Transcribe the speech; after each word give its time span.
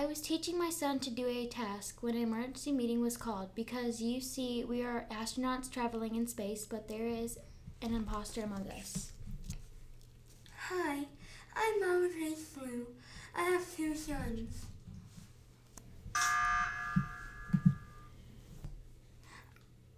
I 0.00 0.06
was 0.06 0.22
teaching 0.22 0.58
my 0.58 0.70
son 0.70 0.98
to 1.00 1.10
do 1.10 1.26
a 1.26 1.46
task 1.46 2.02
when 2.02 2.14
an 2.14 2.22
emergency 2.22 2.72
meeting 2.72 3.02
was 3.02 3.18
called 3.18 3.54
because 3.54 4.00
you 4.00 4.22
see, 4.22 4.64
we 4.64 4.82
are 4.82 5.04
astronauts 5.12 5.70
traveling 5.70 6.16
in 6.16 6.26
space, 6.26 6.64
but 6.64 6.88
there 6.88 7.06
is 7.06 7.38
an 7.82 7.92
imposter 7.92 8.40
among 8.40 8.66
us. 8.70 9.12
Hi, 10.68 11.04
I'm 11.54 11.80
Mama 11.80 12.08
Grace 12.14 12.44
Blue. 12.44 12.86
I 13.36 13.42
have 13.42 13.76
two 13.76 13.94
sons. 13.94 14.64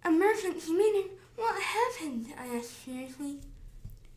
Emergency 0.03 0.73
meeting? 0.73 1.11
What 1.37 1.61
happened? 1.61 2.25
I 2.37 2.57
asked 2.57 2.83
seriously. 2.83 3.37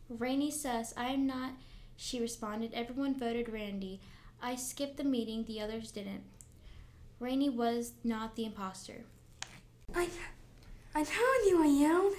Rainey 0.09 0.51
sus, 0.51 0.93
I 0.97 1.11
am 1.13 1.25
not, 1.25 1.51
she 1.95 2.19
responded. 2.19 2.73
Everyone 2.73 3.17
voted 3.17 3.47
Randy. 3.47 4.01
I 4.41 4.55
skipped 4.55 4.97
the 4.97 5.03
meeting, 5.03 5.45
the 5.45 5.61
others 5.61 5.91
didn't. 5.91 6.23
Rainey 7.19 7.49
was 7.49 7.93
not 8.03 8.35
the 8.35 8.45
imposter. 8.45 9.03
I, 9.95 10.07
I 10.93 11.03
told 11.03 11.45
you, 11.47 11.63
I 11.63 11.67
yelled. 11.67 12.13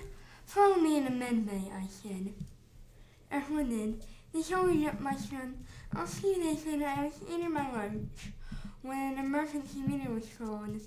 Follow 0.46 0.76
me 0.76 0.96
in 0.96 1.06
a 1.06 1.10
medbay, 1.10 1.70
I 1.72 1.86
said. 1.86 2.32
Everyone 3.30 3.68
did. 3.68 4.02
They 4.32 4.42
shouted 4.42 4.84
up 4.86 5.00
my 5.00 5.14
son. 5.14 5.64
A 5.94 6.06
few 6.06 6.34
days 6.34 6.66
later, 6.66 6.86
I 6.86 7.04
was 7.04 7.20
eating 7.30 7.52
my 7.52 7.70
lunch 7.70 8.32
when 8.82 9.18
an 9.18 9.24
emergency 9.24 9.80
meeting 9.80 10.14
was 10.14 10.26
called. 10.38 10.80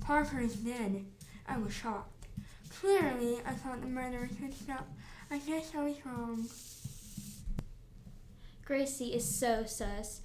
Parker 0.00 0.40
is 0.40 0.54
dead. 0.56 1.04
I 1.46 1.58
was 1.58 1.72
shocked. 1.72 2.26
Clearly, 2.80 3.38
I 3.46 3.52
thought 3.52 3.80
the 3.80 3.86
murderer 3.86 4.28
could 4.40 4.54
stop. 4.54 4.88
I 5.30 5.38
guess 5.38 5.72
I 5.76 5.84
was 5.84 5.96
wrong. 6.04 6.46
Gracie 8.64 9.12
is 9.14 9.24
so 9.38 9.64
sus. 9.64 10.20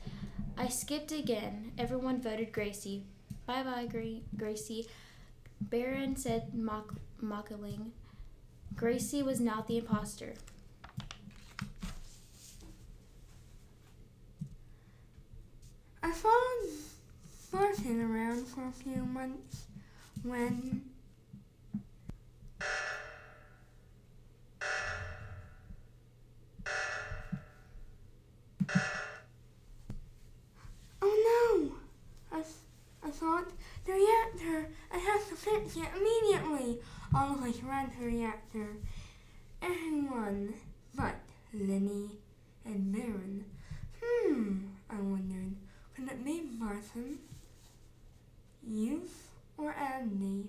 I 0.57 0.67
skipped 0.67 1.11
again. 1.11 1.71
Everyone 1.77 2.21
voted 2.21 2.51
Gracie. 2.51 3.03
Bye 3.45 3.63
bye, 3.63 3.85
Gra- 3.85 4.21
Gracie. 4.35 4.87
Baron 5.59 6.15
said 6.15 6.53
mock- 6.53 6.95
mockingly. 7.19 7.79
Gracie 8.75 9.23
was 9.23 9.39
not 9.39 9.67
the 9.67 9.77
imposter. 9.79 10.33
I 16.03 16.11
followed 16.11 16.69
Martin 17.51 18.01
around 18.01 18.45
for 18.47 18.67
a 18.67 18.71
few 18.71 19.03
months 19.03 19.65
when 20.23 20.83
Oh 31.01 31.71
no! 32.31 32.37
I, 32.37 32.41
I 33.05 33.11
thought, 33.11 33.45
the 33.85 33.93
reactor! 33.93 34.69
I 34.91 34.97
to 35.73 35.79
immediately! 35.79 36.79
All 37.13 37.33
of 37.33 37.43
us 37.43 37.61
ran 37.61 37.89
to 37.91 37.99
the 37.99 38.05
reactor. 38.05 38.67
Everyone 39.61 40.53
but 40.95 41.15
Lenny 41.53 42.09
and 42.65 42.91
Baron. 42.93 43.45
Hmm, 44.01 44.57
I 44.89 44.95
wondered, 44.95 45.55
could 45.95 46.09
it 46.09 46.23
be 46.23 46.43
Martin? 46.57 47.19
Youth 48.65 49.29
or 49.57 49.73
Andy? 49.73 50.45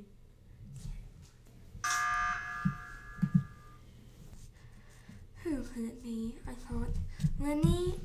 Who 5.43 5.63
could 5.63 5.85
it 5.85 6.03
be? 6.03 6.37
I 6.47 6.53
thought. 6.53 6.95
Lenny, 7.41 8.01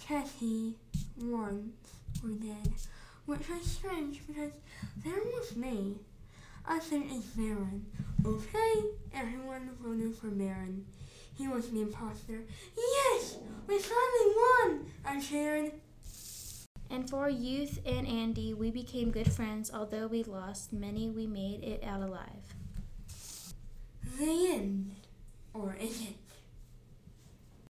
Kathy, 0.00 0.74
once 1.16 1.72
were 2.22 2.30
dead, 2.30 2.72
which 3.26 3.48
was 3.48 3.64
strange 3.64 4.26
because 4.26 4.52
there 5.04 5.22
was 5.24 5.56
me. 5.56 5.96
I 6.66 6.78
think 6.78 7.10
it's 7.10 7.26
Baron. 7.26 7.86
Okay, 8.24 8.84
everyone 9.14 9.70
voted 9.80 10.14
for 10.14 10.28
Baron. 10.28 10.84
He 11.36 11.48
was 11.48 11.70
the 11.70 11.82
imposter. 11.82 12.44
Yes, 12.76 13.38
we 13.66 13.78
finally 13.78 14.34
won! 14.36 14.86
I 15.04 15.20
cheered. 15.20 15.72
And 16.90 17.08
for 17.08 17.28
Youth 17.28 17.78
and 17.86 18.06
Andy, 18.06 18.52
we 18.52 18.70
became 18.70 19.10
good 19.10 19.32
friends. 19.32 19.70
Although 19.72 20.08
we 20.08 20.24
lost 20.24 20.72
many, 20.72 21.08
we 21.08 21.26
made 21.26 21.62
it 21.62 21.82
out 21.84 22.02
alive. 22.02 22.54